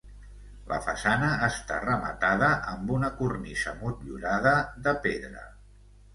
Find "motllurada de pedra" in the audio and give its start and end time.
3.83-5.47